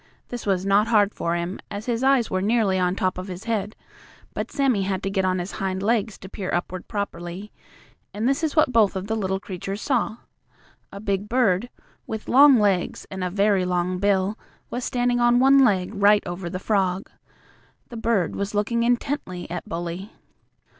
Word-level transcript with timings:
This 0.29 0.47
was 0.47 0.65
not 0.65 0.87
hard 0.87 1.13
for 1.13 1.35
him, 1.35 1.59
as 1.69 1.85
his 1.85 2.03
eyes 2.03 2.31
were 2.31 2.41
nearly 2.41 2.79
on 2.79 2.95
top 2.95 3.19
of 3.19 3.27
his 3.27 3.43
head, 3.43 3.75
but 4.33 4.49
Sammie 4.49 4.81
had 4.81 5.03
to 5.03 5.11
get 5.11 5.25
on 5.25 5.37
his 5.37 5.51
hind 5.51 5.83
legs 5.83 6.17
to 6.17 6.27
peer 6.27 6.51
upward 6.51 6.87
properly. 6.87 7.51
And 8.11 8.27
this 8.27 8.43
is 8.43 8.55
what 8.55 8.73
both 8.73 8.95
of 8.95 9.05
the 9.05 9.15
little 9.15 9.39
creatures 9.39 9.79
saw: 9.79 10.17
A 10.91 10.99
big 10.99 11.29
bird, 11.29 11.69
with 12.07 12.27
long 12.27 12.57
legs 12.59 13.05
and 13.11 13.23
a 13.23 13.29
very 13.29 13.63
long 13.63 13.99
bill, 13.99 14.39
was 14.71 14.83
standing 14.83 15.19
on 15.19 15.39
one 15.39 15.63
leg 15.63 15.91
right 15.93 16.23
over 16.25 16.49
the 16.49 16.57
frog. 16.57 17.07
The 17.89 17.97
bird 17.97 18.35
was 18.35 18.55
looking 18.55 18.81
intently 18.81 19.47
at 19.51 19.69
Bully. 19.69 20.09